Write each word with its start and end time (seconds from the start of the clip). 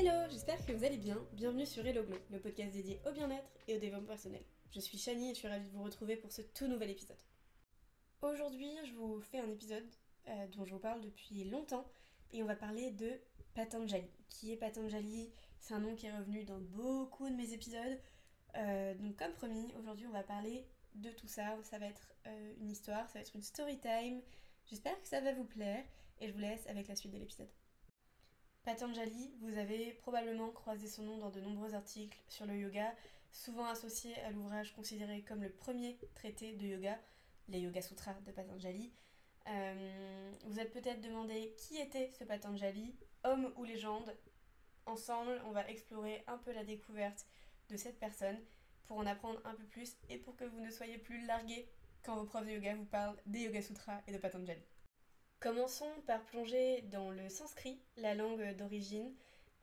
Hello, 0.00 0.12
j'espère 0.30 0.64
que 0.64 0.70
vous 0.70 0.84
allez 0.84 0.96
bien. 0.96 1.18
Bienvenue 1.32 1.66
sur 1.66 1.84
Hello 1.84 2.04
Glow, 2.04 2.18
le 2.30 2.38
podcast 2.38 2.70
dédié 2.70 3.00
au 3.04 3.10
bien-être 3.10 3.50
et 3.66 3.74
au 3.74 3.80
développement 3.80 4.06
personnel. 4.06 4.44
Je 4.70 4.78
suis 4.78 4.96
Shani 4.96 5.32
et 5.32 5.34
je 5.34 5.40
suis 5.40 5.48
ravie 5.48 5.64
de 5.64 5.72
vous 5.72 5.82
retrouver 5.82 6.14
pour 6.14 6.30
ce 6.30 6.40
tout 6.40 6.68
nouvel 6.68 6.90
épisode. 6.90 7.16
Aujourd'hui, 8.22 8.70
je 8.86 8.92
vous 8.92 9.20
fais 9.20 9.40
un 9.40 9.50
épisode 9.50 9.82
euh, 10.28 10.46
dont 10.56 10.64
je 10.64 10.70
vous 10.72 10.78
parle 10.78 11.00
depuis 11.00 11.42
longtemps 11.42 11.84
et 12.32 12.44
on 12.44 12.46
va 12.46 12.54
parler 12.54 12.92
de 12.92 13.10
Patanjali. 13.54 14.08
Qui 14.28 14.52
est 14.52 14.56
Patanjali? 14.56 15.32
C'est 15.58 15.74
un 15.74 15.80
nom 15.80 15.96
qui 15.96 16.06
est 16.06 16.16
revenu 16.16 16.44
dans 16.44 16.60
beaucoup 16.60 17.28
de 17.28 17.34
mes 17.34 17.52
épisodes. 17.52 17.98
Euh, 18.56 18.94
donc 18.94 19.16
comme 19.16 19.32
promis, 19.32 19.66
aujourd'hui 19.80 20.06
on 20.06 20.12
va 20.12 20.22
parler 20.22 20.64
de 20.94 21.10
tout 21.10 21.26
ça. 21.26 21.58
Ça 21.64 21.80
va 21.80 21.86
être 21.86 22.14
euh, 22.28 22.54
une 22.60 22.70
histoire, 22.70 23.08
ça 23.08 23.14
va 23.14 23.22
être 23.22 23.34
une 23.34 23.42
story 23.42 23.80
time. 23.80 24.22
J'espère 24.66 24.96
que 25.02 25.08
ça 25.08 25.20
va 25.20 25.32
vous 25.32 25.46
plaire 25.46 25.82
et 26.20 26.28
je 26.28 26.32
vous 26.32 26.38
laisse 26.38 26.68
avec 26.68 26.86
la 26.86 26.94
suite 26.94 27.10
de 27.10 27.18
l'épisode. 27.18 27.50
Patanjali, 28.68 29.32
vous 29.40 29.56
avez 29.56 29.92
probablement 29.94 30.50
croisé 30.50 30.88
son 30.88 31.02
nom 31.02 31.16
dans 31.16 31.30
de 31.30 31.40
nombreux 31.40 31.72
articles 31.72 32.18
sur 32.28 32.44
le 32.44 32.54
yoga, 32.54 32.94
souvent 33.32 33.64
associé 33.64 34.14
à 34.24 34.30
l'ouvrage 34.30 34.74
considéré 34.74 35.22
comme 35.22 35.42
le 35.42 35.48
premier 35.48 35.96
traité 36.14 36.52
de 36.52 36.66
yoga, 36.66 36.98
les 37.48 37.60
Yoga 37.60 37.80
Sutras 37.80 38.20
de 38.26 38.30
Patanjali. 38.30 38.92
Euh, 39.46 40.32
vous 40.44 40.60
êtes 40.60 40.70
peut-être 40.70 41.00
demandé 41.00 41.54
qui 41.56 41.78
était 41.78 42.10
ce 42.18 42.24
Patanjali, 42.24 42.94
homme 43.24 43.50
ou 43.56 43.64
légende. 43.64 44.14
Ensemble, 44.84 45.40
on 45.46 45.52
va 45.52 45.66
explorer 45.70 46.22
un 46.26 46.36
peu 46.36 46.52
la 46.52 46.62
découverte 46.62 47.24
de 47.70 47.76
cette 47.78 47.98
personne 47.98 48.38
pour 48.84 48.98
en 48.98 49.06
apprendre 49.06 49.40
un 49.46 49.54
peu 49.54 49.64
plus 49.64 49.96
et 50.10 50.18
pour 50.18 50.36
que 50.36 50.44
vous 50.44 50.60
ne 50.60 50.70
soyez 50.70 50.98
plus 50.98 51.24
largués 51.24 51.66
quand 52.02 52.16
vos 52.16 52.24
profs 52.24 52.44
de 52.44 52.50
yoga 52.50 52.74
vous 52.74 52.84
parlent 52.84 53.16
des 53.24 53.44
Yoga 53.44 53.62
Sutras 53.62 54.02
et 54.06 54.12
de 54.12 54.18
Patanjali. 54.18 54.60
Commençons 55.40 55.90
par 56.06 56.24
plonger 56.24 56.82
dans 56.90 57.10
le 57.10 57.28
sanskrit, 57.28 57.78
la 57.96 58.14
langue 58.14 58.56
d'origine. 58.56 59.14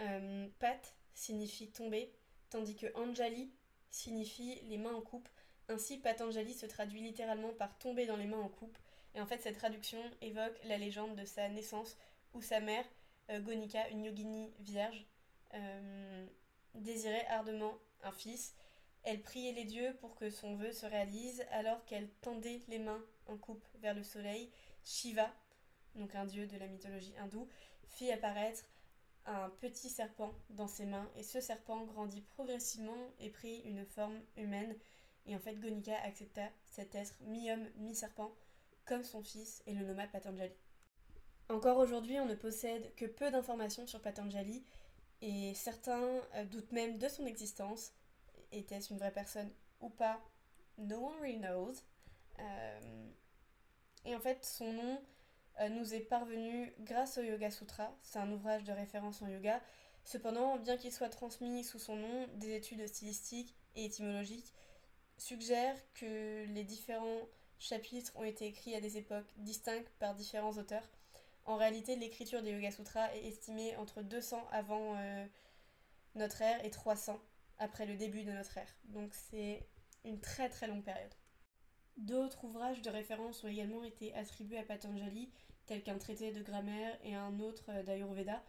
Euh, 0.00 0.48
pat 0.58 0.94
signifie 1.14 1.68
tomber, 1.68 2.12
tandis 2.48 2.74
que 2.74 2.86
Anjali 2.96 3.52
signifie 3.90 4.60
les 4.68 4.78
mains 4.78 4.94
en 4.94 5.00
coupe. 5.00 5.28
Ainsi, 5.68 5.98
Patanjali 5.98 6.54
se 6.54 6.66
traduit 6.66 7.00
littéralement 7.00 7.52
par 7.52 7.78
tomber 7.78 8.06
dans 8.06 8.16
les 8.16 8.26
mains 8.26 8.40
en 8.40 8.48
coupe. 8.48 8.76
Et 9.14 9.20
en 9.20 9.26
fait, 9.26 9.40
cette 9.42 9.58
traduction 9.58 10.02
évoque 10.20 10.58
la 10.64 10.76
légende 10.76 11.14
de 11.14 11.24
sa 11.24 11.48
naissance 11.48 11.96
où 12.34 12.42
sa 12.42 12.58
mère, 12.58 12.84
euh, 13.30 13.38
Gonika, 13.38 13.88
une 13.90 14.04
yogini 14.04 14.52
vierge, 14.58 15.06
euh, 15.54 16.26
désirait 16.74 17.26
ardemment 17.28 17.78
un 18.02 18.12
fils. 18.12 18.56
Elle 19.04 19.22
priait 19.22 19.52
les 19.52 19.64
dieux 19.64 19.96
pour 20.00 20.16
que 20.16 20.30
son 20.30 20.56
vœu 20.56 20.72
se 20.72 20.86
réalise 20.86 21.46
alors 21.52 21.84
qu'elle 21.84 22.08
tendait 22.22 22.60
les 22.66 22.80
mains 22.80 23.02
en 23.28 23.36
coupe 23.36 23.64
vers 23.76 23.94
le 23.94 24.02
soleil. 24.02 24.50
Shiva, 24.84 25.32
donc 25.94 26.14
un 26.14 26.24
dieu 26.24 26.46
de 26.46 26.56
la 26.56 26.66
mythologie 26.66 27.14
hindoue, 27.18 27.48
fit 27.86 28.10
apparaître 28.10 28.64
un 29.26 29.50
petit 29.60 29.88
serpent 29.88 30.32
dans 30.50 30.66
ses 30.66 30.86
mains 30.86 31.08
et 31.16 31.22
ce 31.22 31.40
serpent 31.40 31.84
grandit 31.84 32.22
progressivement 32.22 32.96
et 33.18 33.30
prit 33.30 33.60
une 33.60 33.84
forme 33.84 34.18
humaine 34.36 34.74
et 35.26 35.36
en 35.36 35.38
fait 35.38 35.56
Gonika 35.56 35.96
accepta 36.02 36.48
cet 36.64 36.94
être 36.94 37.14
mi-homme 37.20 37.68
mi-serpent 37.76 38.32
comme 38.86 39.04
son 39.04 39.22
fils 39.22 39.62
et 39.66 39.74
le 39.74 39.84
nomma 39.84 40.06
Patanjali. 40.06 40.54
Encore 41.48 41.78
aujourd'hui 41.78 42.18
on 42.18 42.26
ne 42.26 42.34
possède 42.34 42.94
que 42.94 43.04
peu 43.04 43.30
d'informations 43.30 43.86
sur 43.86 44.00
Patanjali 44.00 44.64
et 45.20 45.52
certains 45.54 46.02
euh, 46.34 46.44
doutent 46.46 46.72
même 46.72 46.98
de 46.98 47.08
son 47.08 47.26
existence. 47.26 47.92
Était-ce 48.52 48.92
une 48.92 48.98
vraie 48.98 49.12
personne 49.12 49.50
ou 49.80 49.90
pas? 49.90 50.20
No 50.78 50.96
one 50.96 51.20
really 51.20 51.38
knows. 51.38 51.74
Euh, 52.38 53.08
et 54.06 54.16
en 54.16 54.20
fait 54.20 54.44
son 54.44 54.72
nom 54.72 55.00
nous 55.68 55.94
est 55.94 56.00
parvenu 56.00 56.72
grâce 56.80 57.18
au 57.18 57.22
Yoga 57.22 57.50
Sutra. 57.50 57.94
C'est 58.02 58.18
un 58.18 58.30
ouvrage 58.32 58.64
de 58.64 58.72
référence 58.72 59.20
en 59.22 59.28
yoga. 59.28 59.60
Cependant, 60.04 60.56
bien 60.58 60.76
qu'il 60.76 60.92
soit 60.92 61.10
transmis 61.10 61.64
sous 61.64 61.78
son 61.78 61.96
nom, 61.96 62.26
des 62.36 62.54
études 62.56 62.86
stylistiques 62.86 63.54
et 63.76 63.84
étymologiques 63.84 64.54
suggèrent 65.18 65.76
que 65.94 66.46
les 66.46 66.64
différents 66.64 67.28
chapitres 67.58 68.12
ont 68.16 68.24
été 68.24 68.46
écrits 68.46 68.74
à 68.74 68.80
des 68.80 68.96
époques 68.96 69.30
distinctes 69.36 69.92
par 69.98 70.14
différents 70.14 70.56
auteurs. 70.56 70.88
En 71.44 71.56
réalité, 71.56 71.96
l'écriture 71.96 72.42
des 72.42 72.52
Yoga 72.52 72.70
Sutras 72.70 73.14
est 73.14 73.26
estimée 73.26 73.76
entre 73.76 74.02
200 74.02 74.48
avant 74.50 74.96
euh, 74.96 75.26
notre 76.14 76.40
ère 76.40 76.64
et 76.64 76.70
300 76.70 77.20
après 77.58 77.86
le 77.86 77.96
début 77.96 78.24
de 78.24 78.32
notre 78.32 78.56
ère. 78.56 78.74
Donc 78.84 79.12
c'est 79.12 79.66
une 80.04 80.20
très 80.20 80.48
très 80.48 80.66
longue 80.66 80.82
période. 80.82 81.14
D'autres 81.96 82.44
ouvrages 82.44 82.82
de 82.82 82.90
référence 82.90 83.44
ont 83.44 83.48
également 83.48 83.84
été 83.84 84.14
attribués 84.14 84.58
à 84.58 84.62
Patanjali, 84.62 85.30
tels 85.66 85.82
qu'un 85.82 85.98
traité 85.98 86.32
de 86.32 86.42
grammaire 86.42 86.98
et 87.04 87.14
un 87.14 87.38
autre 87.40 87.64
euh, 87.68 87.82
d'Ayurveda. 87.82 88.42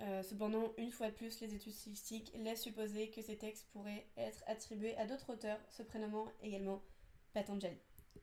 Euh, 0.00 0.22
cependant, 0.22 0.72
une 0.76 0.90
fois 0.90 1.08
de 1.08 1.14
plus, 1.14 1.40
les 1.40 1.54
études 1.54 1.72
stylistiques 1.72 2.32
laissent 2.36 2.62
supposer 2.62 3.10
que 3.10 3.22
ces 3.22 3.36
textes 3.36 3.68
pourraient 3.72 4.06
être 4.16 4.42
attribués 4.46 4.96
à 4.96 5.06
d'autres 5.06 5.32
auteurs, 5.32 5.58
se 5.70 5.82
prénommant 5.82 6.26
également 6.42 6.82
Patanjali. 7.32 7.78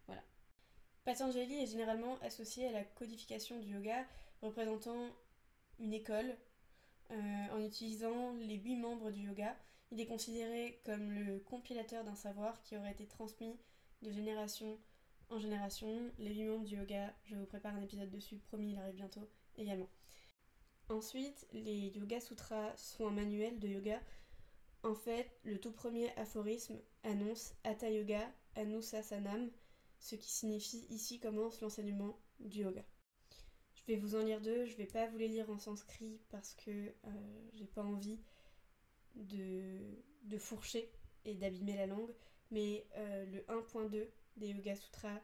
Voilà. 0.06 0.24
Patanjali 1.06 1.64
est 1.64 1.68
généralement 1.68 2.18
associé 2.22 2.68
à 2.68 2.72
la 2.72 2.84
codification 2.84 3.60
du 3.60 3.74
yoga, 3.74 4.06
représentant 4.42 5.10
une 5.80 5.94
école 5.94 6.36
euh, 7.12 7.48
en 7.54 7.66
utilisant 7.66 8.34
les 8.34 8.56
huit 8.56 8.76
membres 8.76 9.12
du 9.12 9.22
yoga. 9.22 9.56
Il 9.92 10.00
est 10.00 10.06
considéré 10.06 10.80
comme 10.86 11.12
le 11.12 11.40
compilateur 11.40 12.04
d'un 12.04 12.16
savoir 12.16 12.62
qui 12.64 12.78
aurait 12.78 12.92
été 12.92 13.08
transmis 13.08 13.58
de 14.02 14.12
génération 14.12 14.80
en 15.30 15.40
génération. 15.40 16.12
Les 16.18 16.34
du 16.34 16.76
yoga, 16.76 17.14
je 17.26 17.36
vous 17.36 17.46
prépare 17.46 17.76
un 17.76 17.82
épisode 17.82 18.10
dessus, 18.10 18.38
promis, 18.38 18.72
il 18.72 18.78
arrive 18.78 18.96
bientôt 18.96 19.30
également. 19.58 19.90
Ensuite, 20.90 21.48
les 21.54 21.88
Yoga 21.96 22.20
Sutras 22.20 22.76
sont 22.76 23.08
un 23.08 23.12
manuel 23.12 23.60
de 23.60 23.68
yoga. 23.68 24.02
En 24.84 24.94
fait, 24.94 25.32
le 25.44 25.58
tout 25.60 25.72
premier 25.72 26.14
aphorisme 26.18 26.82
annonce 27.04 27.54
Hatha 27.64 27.90
Yoga 27.90 28.30
Anusasanam, 28.56 29.50
ce 30.00 30.16
qui 30.16 30.30
signifie 30.30 30.86
ici 30.90 31.20
commence 31.20 31.62
l'enseignement 31.62 32.20
du 32.40 32.62
yoga. 32.62 32.84
Je 33.76 33.84
vais 33.86 33.96
vous 33.96 34.16
en 34.16 34.24
lire 34.24 34.42
deux, 34.42 34.66
je 34.66 34.76
vais 34.76 34.86
pas 34.86 35.08
vous 35.08 35.18
les 35.18 35.30
lire 35.30 35.50
en 35.50 35.60
sanskrit 35.60 36.20
parce 36.30 36.54
que 36.56 36.72
euh, 36.72 37.50
j'ai 37.54 37.68
pas 37.68 37.84
envie 37.84 38.20
de 39.16 40.38
fourcher 40.38 40.92
et 41.24 41.36
d'abîmer 41.36 41.76
la 41.78 41.86
langue, 41.86 42.14
mais 42.52 42.86
euh, 42.98 43.26
le 43.26 43.40
1.2 43.42 44.08
des 44.38 44.48
Yoga 44.50 44.76
Sutras 44.76 45.22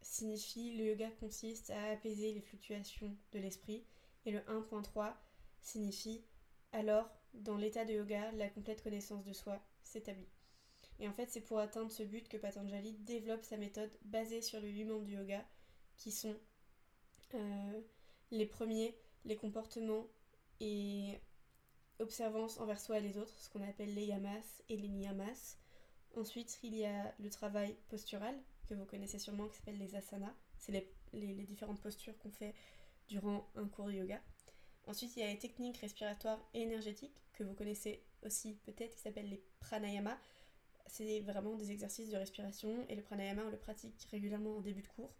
signifie 0.00 0.76
le 0.76 0.84
yoga 0.86 1.10
consiste 1.20 1.70
à 1.70 1.90
apaiser 1.90 2.32
les 2.32 2.40
fluctuations 2.40 3.16
de 3.32 3.38
l'esprit 3.38 3.84
et 4.24 4.30
le 4.30 4.38
1.3 4.40 5.12
signifie 5.60 6.22
alors 6.72 7.10
dans 7.34 7.56
l'état 7.56 7.84
de 7.84 7.92
yoga 7.92 8.30
la 8.32 8.48
complète 8.48 8.82
connaissance 8.82 9.24
de 9.24 9.32
soi 9.32 9.60
s'établit. 9.82 10.28
Et 11.00 11.08
en 11.08 11.12
fait 11.12 11.30
c'est 11.30 11.40
pour 11.40 11.58
atteindre 11.58 11.90
ce 11.90 12.02
but 12.02 12.28
que 12.28 12.36
Patanjali 12.36 12.92
développe 13.00 13.44
sa 13.44 13.56
méthode 13.56 13.90
basée 14.02 14.42
sur 14.42 14.60
les 14.60 14.70
huit 14.70 14.84
membres 14.84 15.04
du 15.04 15.14
yoga 15.14 15.44
qui 15.96 16.10
sont 16.12 16.36
euh, 17.34 17.80
les 18.30 18.46
premiers, 18.46 18.96
les 19.24 19.36
comportements 19.36 20.06
et 20.60 21.18
observances 21.98 22.58
envers 22.60 22.80
soi 22.80 22.98
et 22.98 23.02
les 23.02 23.18
autres, 23.18 23.38
ce 23.38 23.50
qu'on 23.50 23.66
appelle 23.68 23.94
les 23.94 24.06
yamas 24.06 24.62
et 24.68 24.76
les 24.76 24.88
niyamas. 24.88 25.56
Ensuite, 26.16 26.58
il 26.62 26.74
y 26.74 26.84
a 26.84 27.14
le 27.18 27.30
travail 27.30 27.76
postural, 27.88 28.34
que 28.68 28.74
vous 28.74 28.84
connaissez 28.84 29.18
sûrement, 29.18 29.48
qui 29.48 29.56
s'appelle 29.56 29.78
les 29.78 29.94
asanas. 29.94 30.34
C'est 30.58 30.72
les, 31.12 31.44
différentes 31.44 31.80
postures 31.80 32.16
qu'on 32.18 32.30
fait 32.30 32.54
durant 33.08 33.48
un 33.56 33.66
cours 33.68 33.86
de 33.86 33.92
yoga. 33.92 34.20
Ensuite, 34.86 35.16
il 35.16 35.20
y 35.20 35.22
a 35.22 35.28
les 35.28 35.38
techniques 35.38 35.78
respiratoires 35.78 36.40
et 36.54 36.62
énergétiques, 36.62 37.16
que 37.32 37.44
vous 37.44 37.54
connaissez 37.54 38.02
aussi 38.24 38.54
peut-être, 38.64 38.96
qui 38.96 39.02
s'appellent 39.02 39.30
les 39.30 39.42
pranayama. 39.60 40.18
C'est 40.86 41.20
vraiment 41.20 41.54
des 41.54 41.70
exercices 41.70 42.10
de 42.10 42.16
respiration, 42.16 42.86
et 42.88 42.96
le 42.96 43.02
pranayama, 43.02 43.42
on 43.44 43.50
le 43.50 43.58
pratique 43.58 44.06
régulièrement 44.10 44.56
en 44.56 44.60
début 44.60 44.82
de 44.82 44.88
cours. 44.88 45.14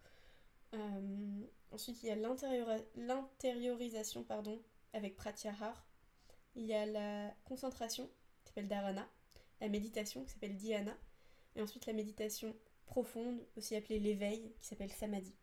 Euh, 0.75 1.47
ensuite, 1.71 2.03
il 2.03 2.07
y 2.07 2.11
a 2.11 2.17
l'intériorisation 2.97 4.25
pardon, 4.25 4.61
avec 4.93 5.17
pratyahar. 5.17 5.87
Il 6.57 6.65
y 6.65 6.75
a 6.75 6.87
la 6.87 7.35
concentration, 7.45 8.11
qui 8.45 8.49
s'appelle 8.49 8.69
dharana 8.69 9.09
la 9.61 9.69
méditation 9.69 10.25
qui 10.25 10.31
s'appelle 10.31 10.57
dhyana, 10.57 10.97
et 11.57 11.63
ensuite 11.63 11.87
la 11.87 11.93
méditation 11.93 12.55
profonde, 12.87 13.47
aussi 13.57 13.77
appelée 13.77 13.99
l'éveil, 13.99 14.55
qui 14.61 14.67
s'appelle 14.67 14.93
samadhi. 14.93 15.35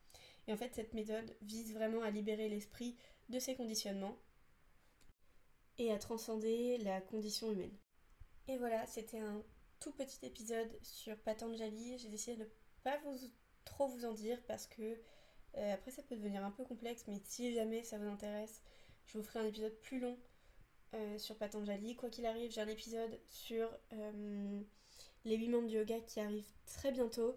Et 0.48 0.54
en 0.54 0.58
fait, 0.58 0.74
cette 0.74 0.94
méthode 0.94 1.36
vise 1.42 1.74
vraiment 1.74 2.02
à 2.02 2.12
libérer 2.12 2.50
l'esprit 2.50 2.98
de 3.30 3.40
ses 3.40 3.56
conditionnements 3.56 4.18
et 5.78 5.92
à 5.92 5.98
transcender 5.98 6.78
la 6.80 7.02
condition 7.02 7.52
humaine. 7.52 7.76
Et 8.48 8.58
voilà, 8.58 8.86
c'était 8.86 9.20
un 9.20 9.44
tout 9.80 9.92
petit 9.92 10.26
épisode 10.26 10.72
sur 10.82 11.18
Patanjali. 11.18 11.98
J'ai 11.98 12.10
décidé 12.10 12.38
de 12.38 12.44
ne 12.44 12.50
pas 12.84 13.00
trop 13.66 13.88
vous 13.88 14.06
en 14.06 14.14
dire 14.14 14.42
parce 14.48 14.68
que 14.68 15.00
euh, 15.58 15.74
après 15.74 15.92
ça 15.92 16.04
peut 16.04 16.16
devenir 16.16 16.44
un 16.44 16.52
peu 16.52 16.64
complexe, 16.64 17.06
mais 17.08 17.20
si 17.24 17.54
jamais 17.54 17.84
ça 17.84 17.98
vous 17.98 18.08
intéresse, 18.08 18.62
je 19.06 19.18
vous 19.18 19.24
ferai 19.24 19.40
un 19.40 19.46
épisode 19.46 19.76
plus 19.82 20.00
long 20.00 20.18
euh, 20.96 21.18
sur 21.18 21.36
Patanjali. 21.36 21.96
Quoi 21.96 22.10
qu'il 22.10 22.26
arrive, 22.26 22.52
j'ai 22.52 22.62
un 22.62 22.68
épisode 22.68 23.20
sur 23.28 23.70
euh, 23.94 24.62
les 25.26 25.36
8 25.36 25.50
membres 25.50 25.68
du 25.68 25.76
yoga 25.76 26.00
qui 26.02 26.20
arrive 26.20 26.46
très 26.66 26.92
bientôt. 26.92 27.36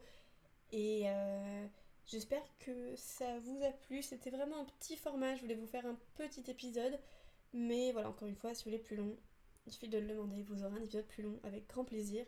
Et 0.73 1.03
euh, 1.07 1.67
j'espère 2.07 2.43
que 2.61 2.95
ça 2.97 3.39
vous 3.41 3.63
a 3.65 3.71
plu. 3.71 4.03
C'était 4.03 4.31
vraiment 4.31 4.61
un 4.61 4.65
petit 4.65 4.97
format. 4.97 5.35
Je 5.37 5.43
voulais 5.43 5.55
vous 5.55 5.67
faire 5.67 5.87
un 5.87 5.99
petit 6.15 6.51
épisode. 6.51 6.99
Mais 7.53 7.93
voilà, 7.93 8.11
encore 8.11 8.29
une 8.29 8.37
fois, 8.37 8.55
si 8.55 8.65
vous 8.65 8.71
voulez 8.71 8.83
plus 8.83 8.97
long, 8.97 9.17
il 9.67 9.73
suffit 9.73 9.89
de 9.89 9.99
le 9.99 10.07
demander, 10.07 10.43
vous 10.43 10.63
aurez 10.65 10.79
un 10.79 10.83
épisode 10.83 11.07
plus 11.07 11.23
long 11.23 11.39
avec 11.43 11.67
grand 11.67 11.85
plaisir. 11.85 12.25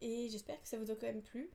Et 0.00 0.28
j'espère 0.28 0.60
que 0.60 0.68
ça 0.68 0.78
vous 0.78 0.90
a 0.90 0.94
quand 0.94 1.06
même 1.06 1.22
plu. 1.22 1.50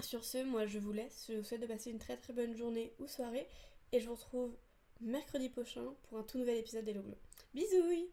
Sur 0.00 0.24
ce, 0.24 0.42
moi 0.44 0.66
je 0.66 0.78
vous 0.78 0.92
laisse, 0.92 1.26
je 1.28 1.36
vous 1.36 1.44
souhaite 1.44 1.60
de 1.60 1.66
passer 1.66 1.90
une 1.90 1.98
très 1.98 2.16
très 2.16 2.32
bonne 2.32 2.56
journée 2.56 2.94
ou 2.98 3.06
soirée 3.06 3.46
et 3.92 4.00
je 4.00 4.06
vous 4.06 4.14
retrouve 4.14 4.56
mercredi 5.00 5.50
prochain 5.50 5.84
pour 6.04 6.18
un 6.18 6.22
tout 6.22 6.38
nouvel 6.38 6.56
épisode 6.56 6.84
d'Hello 6.84 7.02
Glow. 7.02 7.18
Bisous 7.52 8.06